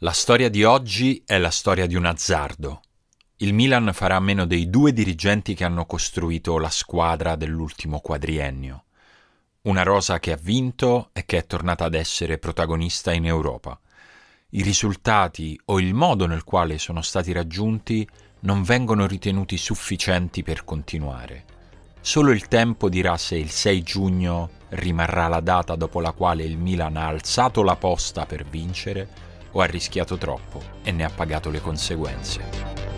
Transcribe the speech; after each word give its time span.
La 0.00 0.12
storia 0.12 0.50
di 0.50 0.62
oggi 0.62 1.22
è 1.24 1.38
la 1.38 1.48
storia 1.48 1.86
di 1.86 1.94
un 1.94 2.04
azzardo. 2.04 2.82
Il 3.36 3.54
Milan 3.54 3.92
farà 3.94 4.16
a 4.16 4.20
meno 4.20 4.44
dei 4.44 4.68
due 4.68 4.92
dirigenti 4.92 5.54
che 5.54 5.64
hanno 5.64 5.86
costruito 5.86 6.58
la 6.58 6.68
squadra 6.68 7.34
dell'ultimo 7.34 8.00
quadriennio. 8.00 8.84
Una 9.62 9.82
rosa 9.84 10.18
che 10.18 10.32
ha 10.32 10.38
vinto 10.38 11.08
e 11.14 11.24
che 11.24 11.38
è 11.38 11.46
tornata 11.46 11.86
ad 11.86 11.94
essere 11.94 12.36
protagonista 12.36 13.14
in 13.14 13.24
Europa. 13.24 13.80
I 14.50 14.60
risultati 14.60 15.58
o 15.64 15.80
il 15.80 15.94
modo 15.94 16.26
nel 16.26 16.44
quale 16.44 16.76
sono 16.76 17.00
stati 17.00 17.32
raggiunti 17.32 18.06
non 18.40 18.64
vengono 18.64 19.06
ritenuti 19.06 19.56
sufficienti 19.56 20.42
per 20.42 20.62
continuare. 20.64 21.44
Solo 22.02 22.32
il 22.32 22.48
tempo 22.48 22.90
dirà 22.90 23.16
se 23.16 23.36
il 23.36 23.48
6 23.48 23.82
giugno 23.82 24.50
rimarrà 24.68 25.26
la 25.28 25.40
data 25.40 25.74
dopo 25.74 26.02
la 26.02 26.12
quale 26.12 26.44
il 26.44 26.58
Milan 26.58 26.98
ha 26.98 27.06
alzato 27.06 27.62
la 27.62 27.76
posta 27.76 28.26
per 28.26 28.44
vincere 28.44 29.26
o 29.56 29.60
ha 29.62 29.64
rischiato 29.64 30.18
troppo 30.18 30.62
e 30.82 30.92
ne 30.92 31.04
ha 31.04 31.10
pagato 31.10 31.48
le 31.48 31.60
conseguenze. 31.60 32.95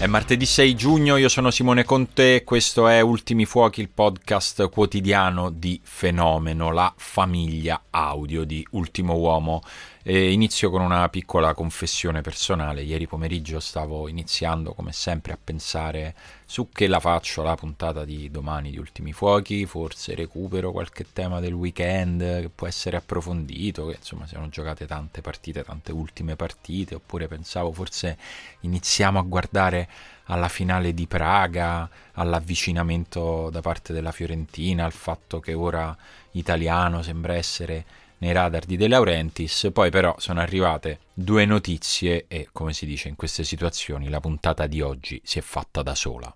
È 0.00 0.06
martedì 0.06 0.46
6 0.46 0.76
giugno, 0.76 1.16
io 1.16 1.28
sono 1.28 1.50
Simone 1.50 1.82
Conte 1.82 2.36
e 2.36 2.44
questo 2.44 2.86
è 2.86 3.00
Ultimi 3.00 3.44
Fuochi, 3.44 3.80
il 3.80 3.88
podcast 3.88 4.68
quotidiano 4.68 5.50
di 5.50 5.80
Fenomeno, 5.82 6.70
la 6.70 6.94
famiglia 6.96 7.86
audio 7.90 8.44
di 8.44 8.64
Ultimo 8.70 9.16
Uomo. 9.16 9.60
E 10.04 10.30
inizio 10.30 10.70
con 10.70 10.82
una 10.82 11.08
piccola 11.08 11.52
confessione 11.52 12.20
personale. 12.20 12.82
Ieri 12.82 13.08
pomeriggio 13.08 13.58
stavo 13.58 14.06
iniziando, 14.06 14.72
come 14.72 14.92
sempre, 14.92 15.32
a 15.32 15.38
pensare 15.42 16.14
su 16.50 16.70
che 16.70 16.86
la 16.86 16.98
faccio 16.98 17.42
la 17.42 17.54
puntata 17.56 18.06
di 18.06 18.30
domani 18.30 18.70
di 18.70 18.78
Ultimi 18.78 19.12
Fuochi. 19.12 19.66
Forse 19.66 20.14
recupero 20.14 20.72
qualche 20.72 21.04
tema 21.12 21.40
del 21.40 21.52
weekend 21.52 22.40
che 22.40 22.48
può 22.48 22.66
essere 22.66 22.96
approfondito. 22.96 23.84
Che 23.84 23.96
insomma, 23.96 24.26
si 24.26 24.32
sono 24.32 24.48
giocate 24.48 24.86
tante 24.86 25.20
partite, 25.20 25.62
tante 25.62 25.92
ultime 25.92 26.36
partite. 26.36 26.94
Oppure 26.94 27.28
pensavo 27.28 27.70
forse 27.70 28.16
iniziamo 28.60 29.18
a 29.18 29.22
guardare 29.24 29.90
alla 30.24 30.48
finale 30.48 30.94
di 30.94 31.06
Praga, 31.06 31.86
all'avvicinamento 32.12 33.50
da 33.50 33.60
parte 33.60 33.92
della 33.92 34.10
Fiorentina, 34.10 34.86
al 34.86 34.92
fatto 34.92 35.40
che 35.40 35.52
ora 35.52 35.94
italiano 36.30 37.02
sembra 37.02 37.34
essere 37.34 37.84
nei 38.18 38.32
radar 38.32 38.64
di 38.64 38.76
De 38.76 38.88
Laurentiis, 38.88 39.70
poi 39.72 39.90
però 39.90 40.14
sono 40.18 40.40
arrivate 40.40 41.00
due 41.14 41.44
notizie 41.44 42.24
e, 42.28 42.48
come 42.52 42.72
si 42.72 42.86
dice 42.86 43.08
in 43.08 43.16
queste 43.16 43.44
situazioni, 43.44 44.08
la 44.08 44.20
puntata 44.20 44.66
di 44.66 44.80
oggi 44.80 45.20
si 45.24 45.38
è 45.38 45.42
fatta 45.42 45.82
da 45.82 45.94
sola. 45.94 46.32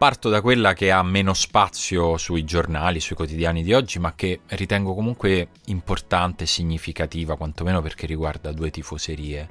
Parto 0.00 0.30
da 0.30 0.40
quella 0.40 0.72
che 0.72 0.90
ha 0.90 1.02
meno 1.02 1.34
spazio 1.34 2.16
sui 2.16 2.42
giornali, 2.44 3.00
sui 3.00 3.14
quotidiani 3.14 3.62
di 3.62 3.74
oggi, 3.74 3.98
ma 3.98 4.14
che 4.14 4.40
ritengo 4.46 4.94
comunque 4.94 5.48
importante 5.66 6.46
significativa, 6.46 7.36
quantomeno 7.36 7.82
perché 7.82 8.06
riguarda 8.06 8.50
due 8.50 8.70
tifoserie 8.70 9.46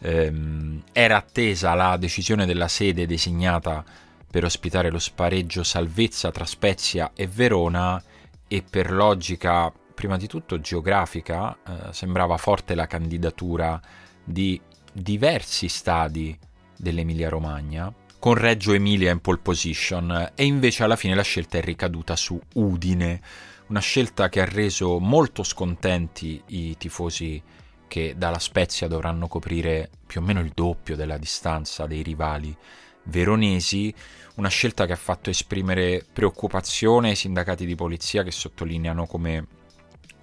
ehm, 0.00 0.82
era 0.92 1.16
attesa 1.16 1.74
la 1.74 1.96
decisione 1.96 2.46
della 2.46 2.68
sede 2.68 3.06
designata 3.06 3.84
per 4.30 4.44
ospitare 4.44 4.90
lo 4.90 4.98
spareggio 4.98 5.62
Salvezza 5.62 6.30
tra 6.30 6.44
Spezia 6.44 7.12
e 7.14 7.26
Verona 7.26 8.02
e 8.46 8.62
per 8.68 8.90
logica 8.92 9.72
prima 9.94 10.16
di 10.16 10.26
tutto 10.26 10.60
geografica 10.60 11.56
eh, 11.66 11.92
sembrava 11.92 12.36
forte 12.36 12.74
la 12.74 12.86
candidatura 12.86 13.80
di 14.24 14.60
diversi 14.92 15.68
stadi 15.68 16.36
dell'Emilia 16.76 17.28
Romagna 17.28 17.92
con 18.18 18.34
Reggio 18.34 18.72
Emilia 18.72 19.10
in 19.10 19.20
pole 19.20 19.38
position 19.38 20.32
e 20.34 20.44
invece 20.44 20.84
alla 20.84 20.96
fine 20.96 21.14
la 21.14 21.22
scelta 21.22 21.58
è 21.58 21.62
ricaduta 21.62 22.16
su 22.16 22.38
Udine, 22.54 23.20
una 23.68 23.80
scelta 23.80 24.28
che 24.28 24.42
ha 24.42 24.44
reso 24.44 24.98
molto 24.98 25.42
scontenti 25.42 26.40
i 26.48 26.76
tifosi 26.76 27.42
che 27.90 28.14
dalla 28.16 28.38
Spezia 28.38 28.86
dovranno 28.86 29.26
coprire 29.26 29.90
più 30.06 30.20
o 30.20 30.24
meno 30.24 30.38
il 30.38 30.52
doppio 30.54 30.94
della 30.94 31.18
distanza 31.18 31.86
dei 31.86 32.02
rivali 32.02 32.56
veronesi, 33.04 33.92
una 34.36 34.48
scelta 34.48 34.86
che 34.86 34.92
ha 34.92 34.96
fatto 34.96 35.28
esprimere 35.28 36.06
preoccupazione 36.10 37.08
ai 37.08 37.16
sindacati 37.16 37.66
di 37.66 37.74
polizia 37.74 38.22
che 38.22 38.30
sottolineano 38.30 39.06
come 39.06 39.46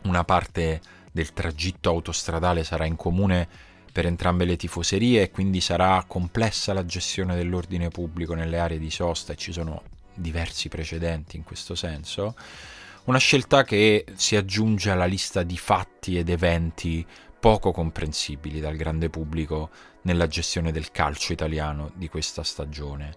una 0.03 0.23
parte 0.23 0.79
del 1.11 1.33
tragitto 1.33 1.89
autostradale 1.89 2.63
sarà 2.63 2.85
in 2.85 2.95
comune 2.95 3.50
per 3.91 4.06
entrambe 4.06 4.45
le 4.45 4.56
tifoserie 4.56 5.23
e 5.23 5.31
quindi 5.31 5.59
sarà 5.59 6.01
complessa 6.07 6.72
la 6.72 6.85
gestione 6.85 7.35
dell'ordine 7.35 7.89
pubblico 7.89 8.33
nelle 8.33 8.59
aree 8.59 8.79
di 8.79 8.91
sosta 8.91 9.33
e 9.33 9.35
ci 9.35 9.51
sono 9.51 9.83
diversi 10.13 10.69
precedenti 10.69 11.35
in 11.35 11.44
questo 11.44 11.75
senso. 11.75 12.33
Una 13.06 13.19
scelta 13.19 13.63
che 13.63 14.06
si 14.16 14.35
aggiunge 14.35 14.91
alla 14.91 15.06
lista 15.06 15.44
di 15.44 15.57
fatti 15.57 16.17
ed 16.17 16.29
eventi 16.29 17.06
poco 17.47 17.71
comprensibili 17.71 18.59
dal 18.59 18.75
grande 18.75 19.09
pubblico 19.09 19.69
nella 20.01 20.27
gestione 20.27 20.73
del 20.73 20.91
calcio 20.91 21.31
italiano 21.31 21.91
di 21.95 22.09
questa 22.09 22.43
stagione. 22.43 23.15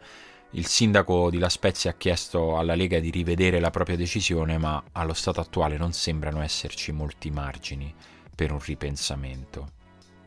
Il 0.50 0.66
sindaco 0.66 1.30
di 1.30 1.38
La 1.38 1.48
Spezia 1.48 1.90
ha 1.90 1.94
chiesto 1.94 2.56
alla 2.56 2.76
Lega 2.76 3.00
di 3.00 3.10
rivedere 3.10 3.58
la 3.58 3.70
propria 3.70 3.96
decisione, 3.96 4.56
ma 4.56 4.80
allo 4.92 5.14
stato 5.14 5.40
attuale 5.40 5.76
non 5.76 5.92
sembrano 5.92 6.42
esserci 6.42 6.92
molti 6.92 7.32
margini 7.32 7.92
per 8.32 8.52
un 8.52 8.60
ripensamento. 8.64 9.72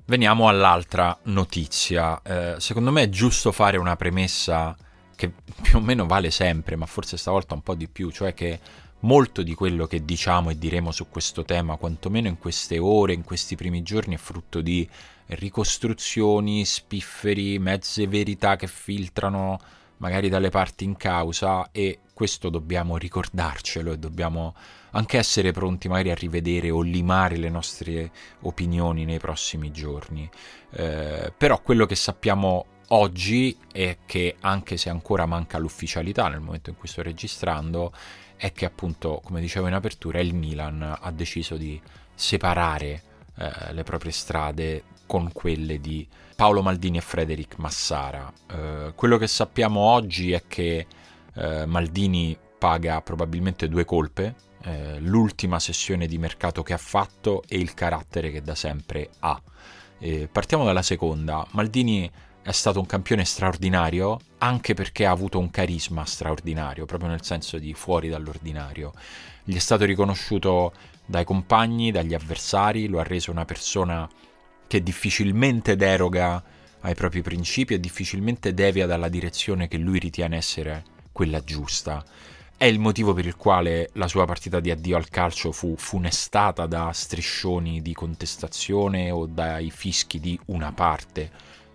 Veniamo 0.04 0.50
all'altra 0.50 1.18
notizia. 1.24 2.22
Eh, 2.24 2.56
secondo 2.58 2.92
me 2.92 3.04
è 3.04 3.10
giusto 3.10 3.54
fare 3.54 3.78
una 3.78 3.96
premessa 3.96 4.76
che 5.16 5.32
più 5.62 5.78
o 5.78 5.82
meno 5.82 6.06
vale 6.06 6.30
sempre, 6.30 6.76
ma 6.76 6.88
forse 6.88 7.16
stavolta 7.16 7.54
un 7.54 7.62
po' 7.62 7.74
di 7.74 7.88
più, 7.88 8.12
cioè 8.12 8.34
che 8.34 8.60
molto 9.04 9.42
di 9.44 9.54
quello 9.54 9.86
che 9.86 10.04
diciamo 10.04 10.50
e 10.50 10.58
diremo 10.58 10.92
su 10.92 11.08
questo 11.10 11.44
tema, 11.44 11.78
quantomeno 11.78 12.28
in 12.28 12.38
queste 12.38 12.78
ore, 12.78 13.14
in 13.14 13.24
questi 13.24 13.56
primi 13.56 13.82
giorni, 13.84 14.16
è 14.16 14.18
frutto 14.18 14.62
di 14.62 14.88
ricostruzioni, 15.28 16.66
spifferi, 16.66 17.60
mezze 17.60 18.08
verità 18.08 18.56
che 18.56 18.68
filtrano 18.68 19.60
magari 19.98 20.28
dalle 20.28 20.50
parti 20.50 20.84
in 20.84 20.98
causa 20.98 21.70
e 21.72 22.00
questo 22.14 22.50
dobbiamo 22.50 22.98
ricordarcelo 22.98 23.94
e 23.94 23.98
dobbiamo 23.98 24.54
anche 24.92 25.18
essere 25.18 25.52
pronti 25.52 25.88
magari 25.88 26.12
a 26.12 26.16
rivedere 26.16 26.70
o 26.70 26.82
limare 26.82 27.38
le 27.38 27.50
nostre 27.50 28.12
opinioni 28.42 29.06
nei 29.06 29.18
prossimi 29.18 29.72
giorni. 29.72 30.30
Eh, 30.72 31.34
però 31.36 31.62
quello 31.62 31.86
che 31.86 31.96
sappiamo 31.96 32.66
oggi 32.90 33.58
è 33.72 34.00
che 34.06 34.36
anche 34.42 34.78
se 34.78 34.90
ancora 34.90 35.26
manca 35.26 35.58
l'ufficialità 35.58 36.28
nel 36.28 36.42
momento 36.42 36.70
in 36.70 36.76
cui 36.76 36.88
sto 36.88 37.02
registrando, 37.02 37.92
è 38.44 38.52
che 38.52 38.66
appunto, 38.66 39.22
come 39.24 39.40
dicevo 39.40 39.68
in 39.68 39.74
apertura, 39.74 40.20
il 40.20 40.34
Milan 40.34 40.82
ha 41.00 41.12
deciso 41.12 41.56
di 41.56 41.82
separare 42.14 43.02
eh, 43.38 43.72
le 43.72 43.84
proprie 43.84 44.12
strade 44.12 44.84
con 45.06 45.32
quelle 45.32 45.80
di 45.80 46.06
Paolo 46.36 46.62
Maldini 46.62 46.98
e 46.98 47.02
Frederic 47.02 47.58
Massara. 47.58 48.30
Eh, 48.52 48.92
quello 48.96 49.18
che 49.18 49.28
sappiamo 49.28 49.80
oggi 49.80 50.34
è 50.34 50.44
che 50.46 50.88
eh, 51.36 51.66
Maldini 51.66 52.38
paga 52.58 53.02
probabilmente 53.02 53.70
due 53.70 53.86
colpe, 53.86 54.36
eh, 54.64 55.00
l'ultima 55.00 55.58
sessione 55.58 56.06
di 56.06 56.18
mercato 56.18 56.64
che 56.64 56.74
ha 56.74 56.78
fatto 56.78 57.44
e 57.48 57.56
il 57.56 57.74
carattere 57.74 58.30
che 58.30 58.42
da 58.42 58.56
sempre 58.56 59.10
ha. 59.20 59.42
partiamo 60.30 60.66
dalla 60.66 60.82
seconda. 60.82 61.48
Maldini 61.52 62.12
è 62.44 62.52
stato 62.52 62.80
un 62.80 62.86
campione 62.86 63.24
straordinario 63.24 64.20
anche 64.40 64.74
perché 64.74 65.06
ha 65.06 65.12
avuto 65.12 65.40
un 65.40 65.50
carisma 65.50 66.04
straordinario, 66.04 66.86
proprio 66.86 67.10
nel 67.10 67.24
senso 67.24 67.58
di 67.58 67.74
fuori 67.74 68.10
dall'ordinario. 68.10 68.92
Gli 69.46 69.56
è 69.56 69.60
stato 69.60 69.86
riconosciuto 69.86 70.74
dai 71.06 71.24
compagni, 71.24 71.92
dagli 71.92 72.14
avversari, 72.14 72.88
lo 72.88 73.00
ha 73.00 73.04
reso 73.04 73.32
una 73.32 73.46
persona 73.46 74.08
che 74.68 74.84
difficilmente 74.84 75.78
deroga 75.78 76.44
ai 76.82 76.96
propri 76.96 77.22
principi 77.22 77.76
e 77.76 77.80
difficilmente 77.80 78.54
devia 78.54 78.86
dalla 78.86 79.08
direzione 79.08 79.70
che 79.70 79.78
lui 79.78 80.00
ritiene 80.00 80.36
essere 80.36 80.84
quella 81.14 81.42
giusta. 81.42 82.04
È 82.58 82.66
il 82.66 82.80
motivo 82.80 83.14
per 83.14 83.26
il 83.26 83.38
quale 83.38 83.90
la 83.94 84.10
sua 84.10 84.26
partita 84.26 84.60
di 84.60 84.70
addio 84.70 84.98
al 84.98 85.08
calcio 85.10 85.54
fu 85.54 85.76
funestata 85.78 86.66
da 86.66 86.92
striscioni 86.92 87.82
di 87.82 87.94
contestazione 87.94 89.12
o 89.12 89.28
dai 89.28 89.72
fischi 89.72 90.20
di 90.20 90.38
una 90.48 90.74
parte 90.74 91.32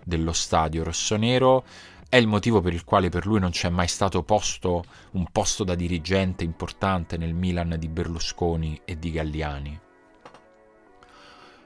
dello 0.09 0.33
stadio 0.33 0.83
rossonero, 0.83 1.65
è 2.09 2.17
il 2.17 2.27
motivo 2.27 2.63
per 2.63 2.73
il 2.73 2.85
quale 2.85 3.11
per 3.11 3.27
lui 3.27 3.39
non 3.39 3.51
c'è 3.51 3.69
mai 3.69 3.87
stato 3.87 4.23
posto 4.23 4.83
un 5.13 5.27
posto 5.31 5.63
da 5.63 5.75
dirigente 5.75 6.43
importante 6.43 7.19
nel 7.19 7.35
Milan 7.35 7.77
di 7.79 7.89
Berlusconi 7.89 8.81
e 8.85 8.99
di 8.99 9.11
Galliani. 9.11 9.81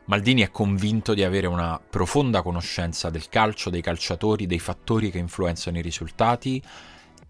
Maldini 0.07 0.43
è 0.43 0.51
convinto 0.51 1.15
di 1.15 1.23
avere 1.23 1.47
una 1.47 1.81
profonda 1.81 2.43
conoscenza 2.43 3.09
del 3.09 3.29
calcio, 3.29 3.71
dei 3.71 3.81
calciatori, 3.81 4.47
dei 4.47 4.59
fattori 4.59 5.13
che 5.13 5.19
influenzano 5.19 5.79
i 5.79 5.83
risultati 5.83 6.61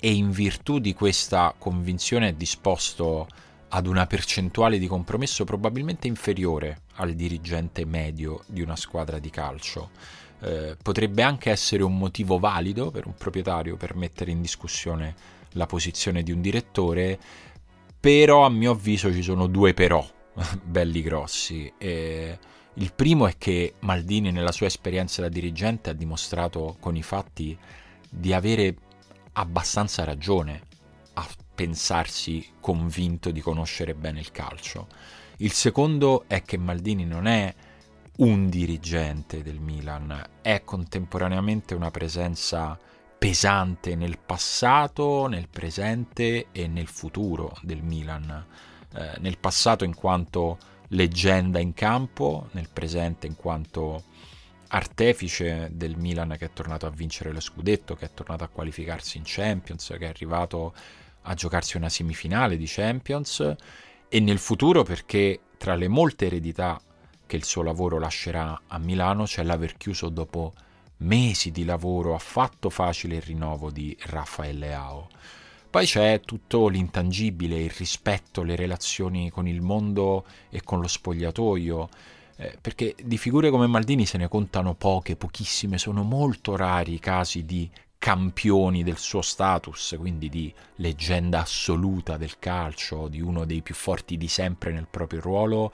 e 0.00 0.11
in 0.11 0.31
virtù 0.31 0.79
di 0.79 0.94
questa 0.94 1.55
convinzione 1.59 2.29
è 2.29 2.32
disposto 2.32 3.29
ad 3.69 3.87
una 3.87 4.06
percentuale 4.06 4.79
di 4.79 4.87
compromesso 4.87 5.44
probabilmente 5.44 6.06
inferiore 6.06 6.82
al 6.97 7.12
dirigente 7.12 7.85
medio 7.85 8.43
di 8.47 8.62
una 8.62 8.76
squadra 8.76 9.19
di 9.19 9.31
calcio. 9.31 9.91
Eh, 10.43 10.77
potrebbe 10.83 11.23
anche 11.23 11.50
essere 11.50 11.85
un 11.85 11.97
motivo 11.97 12.39
valido 12.39 12.91
per 12.91 13.06
un 13.06 13.15
proprietario 13.15 13.77
per 13.77 13.94
mettere 13.94 14.33
in 14.33 14.41
discussione 14.41 15.15
la 15.50 15.67
posizione 15.67 16.25
di 16.25 16.33
un 16.33 16.41
direttore, 16.41 17.19
però 18.00 18.44
a 18.44 18.49
mio 18.49 18.73
avviso 18.73 19.12
ci 19.12 19.23
sono 19.23 19.47
due 19.47 19.73
però 19.73 20.05
belli 20.62 21.00
grossi. 21.03 21.73
E 21.79 22.39
il 22.75 22.93
primo 22.93 23.27
è 23.27 23.37
che 23.39 23.75
Maldini 23.81 24.33
nella 24.33 24.50
sua 24.50 24.67
esperienza 24.67 25.23
da 25.23 25.29
dirigente 25.29 25.91
ha 25.91 25.94
dimostrato 25.94 26.77
con 26.81 26.97
i 26.97 27.03
fatti 27.03 27.56
di 28.09 28.33
avere 28.33 28.75
abbastanza 29.35 30.05
ragione 30.05 30.62
a 31.15 31.27
pensarsi 31.55 32.47
convinto 32.61 33.31
di 33.31 33.41
conoscere 33.41 33.95
bene 33.95 34.21
il 34.21 34.33
calcio. 34.33 34.88
Il 35.38 35.53
secondo 35.53 36.25
è 36.27 36.43
che 36.43 36.56
Maldini 36.56 37.05
non 37.05 37.27
è 37.27 37.55
un 38.23 38.49
dirigente 38.49 39.43
del 39.43 39.59
Milan, 39.59 40.25
è 40.43 40.63
contemporaneamente 40.63 41.75
una 41.75 41.91
presenza 41.91 42.79
pesante 43.19 43.97
nel 43.97 44.17
passato, 44.17 45.27
nel 45.27 45.49
presente 45.49 46.47
e 46.53 46.69
nel 46.69 46.87
futuro 46.87 47.57
del 47.63 47.83
Milan. 47.83 48.47
Eh, 48.95 49.19
nel 49.19 49.39
passato 49.39 49.85
in 49.85 49.95
quanto 49.95 50.59
leggenda 50.89 51.59
in 51.59 51.75
campo, 51.75 52.49
nel 52.53 52.69
presente 52.73 53.27
in 53.27 53.35
quanto 53.35 54.05
artefice 54.69 55.71
del 55.73 55.97
Milan 55.97 56.37
che 56.39 56.47
è 56.47 56.53
tornato 56.53 56.87
a 56.87 56.91
vincere 56.91 57.33
lo 57.33 57.41
scudetto, 57.41 57.97
che 57.97 58.07
è 58.07 58.15
tornato 58.15 58.45
a 58.45 58.49
qualificarsi 58.49 59.19
in 59.19 59.25
Champions, 59.27 59.89
che 59.99 60.05
è 60.05 60.09
arrivato 60.09 60.75
a 61.23 61.35
giocarsi 61.35 61.77
una 61.77 61.89
semifinale 61.89 62.57
di 62.57 62.67
Champions 62.69 63.55
e 64.09 64.21
nel 64.21 64.39
futuro 64.39 64.85
perché 64.85 65.41
tra 65.57 65.75
le 65.75 65.89
molte 65.89 66.27
eredità 66.27 66.81
che 67.32 67.38
il 67.38 67.44
suo 67.44 67.62
lavoro 67.62 67.99
lascerà 67.99 68.61
a 68.67 68.76
Milano 68.76 69.25
c'è 69.25 69.43
l'aver 69.43 69.79
chiuso 69.79 70.11
dopo 70.11 70.52
mesi 70.99 71.50
di 71.50 71.64
lavoro 71.64 72.14
affatto 72.14 72.69
facile 72.69 73.17
il 73.17 73.23
rinnovo 73.23 73.70
di 73.70 73.96
Raffaele 73.99 74.58
Leao. 74.58 75.08
Poi 75.70 75.87
c'è 75.87 76.20
tutto 76.20 76.69
l'intangibile, 76.69 77.58
il 77.58 77.70
rispetto, 77.70 78.43
le 78.43 78.55
relazioni 78.55 79.31
con 79.31 79.49
il 79.49 79.62
mondo 79.62 80.26
e 80.50 80.61
con 80.62 80.81
lo 80.81 80.87
spogliatoio, 80.87 81.88
eh, 82.37 82.58
perché 82.61 82.94
di 83.02 83.17
figure 83.17 83.49
come 83.49 83.67
Maldini 83.67 84.05
se 84.05 84.19
ne 84.19 84.28
contano 84.28 84.75
poche, 84.75 85.17
pochissime, 85.17 85.78
sono 85.78 86.02
molto 86.02 86.55
rari 86.55 86.93
i 86.93 86.99
casi 86.99 87.46
di 87.46 87.70
campioni 87.96 88.82
del 88.82 88.99
suo 88.99 89.23
status, 89.23 89.96
quindi 89.99 90.28
di 90.28 90.52
leggenda 90.76 91.40
assoluta 91.40 92.19
del 92.19 92.38
calcio, 92.38 93.08
di 93.08 93.23
uno 93.23 93.46
dei 93.46 93.62
più 93.62 93.75
forti 93.75 94.19
di 94.19 94.28
sempre 94.28 94.70
nel 94.70 94.87
proprio 94.90 95.20
ruolo, 95.20 95.73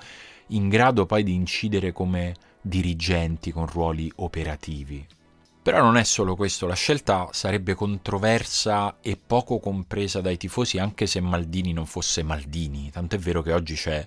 in 0.48 0.68
grado 0.68 1.06
poi 1.06 1.22
di 1.22 1.34
incidere 1.34 1.92
come 1.92 2.34
dirigenti 2.60 3.50
con 3.50 3.66
ruoli 3.66 4.10
operativi. 4.16 5.06
Però 5.62 5.82
non 5.82 5.96
è 5.96 6.04
solo 6.04 6.34
questo, 6.34 6.66
la 6.66 6.74
scelta 6.74 7.28
sarebbe 7.32 7.74
controversa 7.74 8.98
e 9.02 9.18
poco 9.24 9.58
compresa 9.58 10.20
dai 10.20 10.38
tifosi 10.38 10.78
anche 10.78 11.06
se 11.06 11.20
Maldini 11.20 11.72
non 11.72 11.84
fosse 11.84 12.22
Maldini, 12.22 12.90
tant'è 12.90 13.18
vero 13.18 13.42
che 13.42 13.52
oggi 13.52 13.74
c'è 13.74 14.06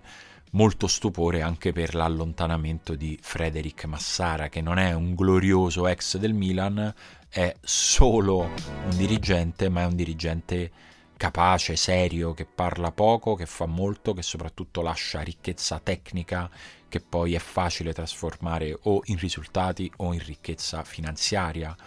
molto 0.52 0.88
stupore 0.88 1.42
anche 1.42 1.72
per 1.72 1.94
l'allontanamento 1.94 2.96
di 2.96 3.18
Frederic 3.22 3.86
Massara, 3.86 4.50
che 4.50 4.62
non 4.62 4.80
è 4.80 4.94
un 4.94 5.14
glorioso 5.14 5.88
ex 5.88 6.18
del 6.18 6.34
Milan, 6.34 6.94
è 7.30 7.56
solo 7.62 8.40
un 8.40 8.98
dirigente, 8.98 9.70
ma 9.70 9.82
è 9.82 9.86
un 9.86 9.96
dirigente 9.96 10.72
capace, 11.22 11.76
serio, 11.76 12.34
che 12.34 12.46
parla 12.46 12.92
poco, 12.92 13.36
che 13.36 13.46
fa 13.46 13.68
molto, 13.68 14.16
che 14.16 14.24
soprattutto 14.24 14.82
lascia 14.82 15.22
ricchezza 15.22 15.80
tecnica 15.80 16.50
che 16.90 17.00
poi 17.00 17.36
è 17.36 17.38
facile 17.38 17.94
trasformare 17.94 18.76
o 18.82 19.02
in 19.06 19.20
risultati 19.20 19.92
o 19.98 20.14
in 20.14 20.26
ricchezza 20.26 20.84
finanziaria. 20.84 21.78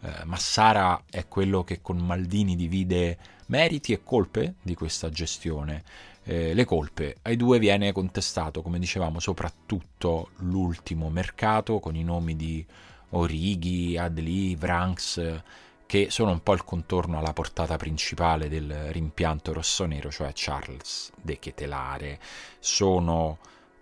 Eh, 0.00 0.24
Massara 0.24 1.04
è 1.08 1.28
quello 1.28 1.62
che 1.62 1.80
con 1.80 1.98
Maldini 1.98 2.56
divide 2.56 3.16
meriti 3.46 3.92
e 3.92 4.02
colpe 4.02 4.54
di 4.60 4.74
questa 4.74 5.08
gestione 5.08 5.84
eh, 6.24 6.52
le 6.52 6.64
colpe. 6.64 7.18
Ai 7.22 7.36
due 7.36 7.60
viene 7.60 7.92
contestato, 7.92 8.60
come 8.60 8.80
dicevamo, 8.80 9.20
soprattutto 9.20 10.30
l'ultimo 10.38 11.10
mercato 11.10 11.78
con 11.78 11.94
i 11.94 12.02
nomi 12.02 12.34
di 12.34 12.66
Orighi, 13.10 13.96
Adli, 13.96 14.56
Vranks, 14.56 15.42
che 15.90 16.08
sono 16.08 16.30
un 16.30 16.40
po' 16.40 16.52
il 16.52 16.62
contorno 16.62 17.18
alla 17.18 17.32
portata 17.32 17.76
principale 17.76 18.48
del 18.48 18.92
rimpianto 18.92 19.52
rossonero, 19.52 20.08
cioè 20.08 20.30
Charles 20.32 21.10
De 21.20 21.40
Chetelare. 21.40 22.20
Sono 22.60 23.38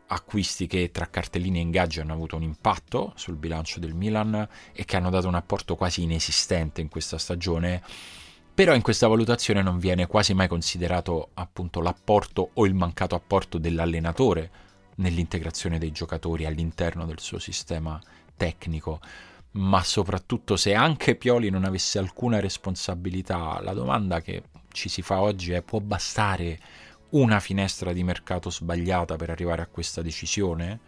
acquisti 0.07 0.67
che 0.67 0.91
tra 0.91 1.11
cartellini 1.11 1.59
e 1.59 1.61
ingaggi 1.61 2.01
hanno 2.01 2.15
avuto 2.15 2.35
un 2.37 2.45
impatto 2.45 3.13
sul 3.15 3.37
bilancio 3.37 3.79
del 3.79 3.93
Milan 3.93 4.49
e 4.73 4.87
che 4.87 4.97
hanno 4.97 5.11
dato 5.11 5.29
un 5.29 5.35
apporto 5.35 5.77
quasi 5.77 6.01
inesistente 6.01 6.81
in 6.81 6.89
questa 6.89 7.19
stagione 7.19 7.83
però 8.55 8.75
in 8.75 8.81
questa 8.81 9.07
valutazione 9.07 9.61
non 9.61 9.79
viene 9.79 10.07
quasi 10.07 10.33
mai 10.33 10.49
considerato 10.49 11.29
appunto 11.35 11.83
l'apporto 11.83 12.53
o 12.55 12.65
il 12.65 12.73
mancato 12.73 13.17
apporto 13.17 13.59
dell'allenatore 13.59 14.51
nell'integrazione 14.95 15.79
dei 15.79 15.93
giocatori 15.93 16.47
all'interno 16.47 17.05
del 17.05 17.21
suo 17.21 17.39
sistema 17.39 18.01
tecnico, 18.35 18.99
ma 19.53 19.83
soprattutto 19.83 20.57
se 20.57 20.75
anche 20.75 21.17
Pioli 21.17 21.51
non 21.51 21.65
avesse 21.65 21.99
alcuna 21.99 22.41
responsabilità, 22.41 23.61
la 23.63 23.73
domanda 23.73 24.21
che 24.21 24.45
ci 24.71 24.89
si 24.89 25.03
fa 25.03 25.21
oggi 25.21 25.53
è 25.53 25.63
può 25.63 25.81
bastare 25.81 26.59
una 27.11 27.41
finestra 27.41 27.93
di 27.93 28.05
mercato 28.05 28.51
sbagliata 28.51 29.17
per 29.17 29.31
arrivare 29.31 29.63
a 29.63 29.67
questa 29.67 30.03
decisione? 30.03 30.81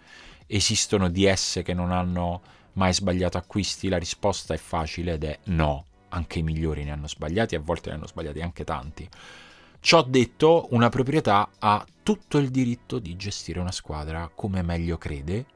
Esistono 0.47 1.09
DS 1.09 1.63
che 1.65 1.75
non 1.75 1.91
hanno 1.91 2.43
mai 2.75 2.93
sbagliato 2.93 3.39
acquisti? 3.39 3.89
La 3.89 3.99
risposta 3.99 4.55
è 4.55 4.59
facile 4.59 5.15
ed 5.15 5.25
è 5.25 5.39
no 5.45 5.87
anche 6.11 6.39
i 6.41 6.43
migliori 6.43 6.85
ne 6.85 6.93
hanno 6.93 7.09
sbagliati, 7.09 7.55
a 7.55 7.61
volte 7.61 7.91
ne 7.91 7.97
hanno 7.97 8.07
sbagliati 8.07 8.41
anche 8.41 8.65
tanti. 8.65 9.09
Ciò 9.81 10.03
detto, 10.03 10.69
una 10.71 10.89
proprietà 10.89 11.49
ha 11.59 11.85
tutto 12.03 12.39
il 12.39 12.51
diritto 12.51 12.99
di 12.99 13.17
gestire 13.17 13.61
una 13.61 13.73
squadra 13.73 14.31
come 14.35 14.63
meglio 14.63 14.99
crede 14.99 15.47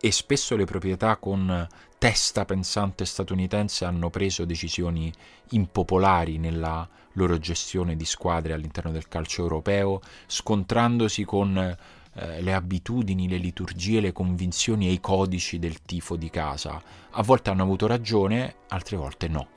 e 0.00 0.12
spesso 0.12 0.56
le 0.56 0.64
proprietà 0.64 1.16
con 1.16 1.66
testa 2.00 2.46
pensante 2.46 3.04
statunitense 3.04 3.84
hanno 3.84 4.08
preso 4.08 4.46
decisioni 4.46 5.12
impopolari 5.50 6.38
nella 6.38 6.88
loro 7.12 7.36
gestione 7.36 7.94
di 7.94 8.06
squadre 8.06 8.54
all'interno 8.54 8.90
del 8.90 9.06
calcio 9.06 9.42
europeo, 9.42 10.00
scontrandosi 10.26 11.24
con 11.24 11.58
eh, 11.58 12.40
le 12.40 12.54
abitudini, 12.54 13.28
le 13.28 13.36
liturgie, 13.36 14.00
le 14.00 14.12
convinzioni 14.12 14.88
e 14.88 14.92
i 14.92 15.00
codici 15.00 15.58
del 15.58 15.82
tifo 15.82 16.16
di 16.16 16.30
casa. 16.30 16.82
A 17.10 17.22
volte 17.22 17.50
hanno 17.50 17.64
avuto 17.64 17.86
ragione, 17.86 18.54
altre 18.68 18.96
volte 18.96 19.28
no 19.28 19.48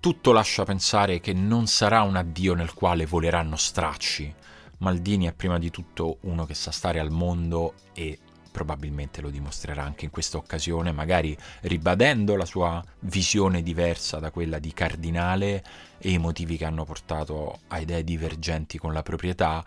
tutto 0.00 0.30
lascia 0.30 0.62
pensare 0.62 1.18
che 1.18 1.32
non 1.32 1.66
sarà 1.66 2.02
un 2.02 2.14
addio 2.14 2.54
nel 2.54 2.72
quale 2.72 3.04
voleranno 3.04 3.56
stracci. 3.56 4.32
Maldini 4.78 5.26
è 5.26 5.32
prima 5.32 5.58
di 5.58 5.70
tutto 5.70 6.18
uno 6.20 6.46
che 6.46 6.54
sa 6.54 6.70
stare 6.70 7.00
al 7.00 7.10
mondo 7.10 7.74
e 7.92 8.16
probabilmente 8.58 9.20
lo 9.20 9.30
dimostrerà 9.30 9.84
anche 9.84 10.04
in 10.04 10.10
questa 10.10 10.36
occasione, 10.36 10.90
magari 10.90 11.36
ribadendo 11.60 12.34
la 12.34 12.44
sua 12.44 12.84
visione 13.00 13.62
diversa 13.62 14.18
da 14.18 14.32
quella 14.32 14.58
di 14.58 14.72
Cardinale 14.72 15.62
e 15.98 16.10
i 16.10 16.18
motivi 16.18 16.56
che 16.56 16.64
hanno 16.64 16.84
portato 16.84 17.60
a 17.68 17.78
idee 17.78 18.02
divergenti 18.02 18.76
con 18.76 18.92
la 18.92 19.04
proprietà, 19.04 19.64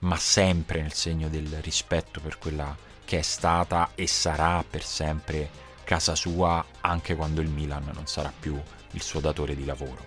ma 0.00 0.16
sempre 0.16 0.82
nel 0.82 0.92
segno 0.92 1.28
del 1.28 1.48
rispetto 1.62 2.20
per 2.20 2.38
quella 2.38 2.76
che 3.04 3.18
è 3.18 3.22
stata 3.22 3.90
e 3.96 4.06
sarà 4.06 4.64
per 4.68 4.84
sempre 4.84 5.50
casa 5.82 6.14
sua 6.14 6.64
anche 6.80 7.16
quando 7.16 7.40
il 7.40 7.48
Milan 7.48 7.90
non 7.92 8.06
sarà 8.06 8.32
più 8.38 8.56
il 8.92 9.02
suo 9.02 9.18
datore 9.18 9.56
di 9.56 9.64
lavoro. 9.64 10.06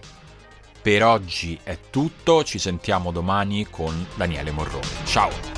Per 0.82 1.04
oggi 1.04 1.60
è 1.64 1.78
tutto, 1.90 2.46
ci 2.46 2.60
sentiamo 2.60 3.12
domani 3.12 3.68
con 3.70 4.08
Daniele 4.16 4.52
Morrone. 4.52 4.88
Ciao! 5.04 5.55